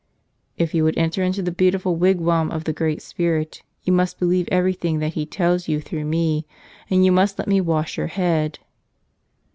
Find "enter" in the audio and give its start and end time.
0.97-1.21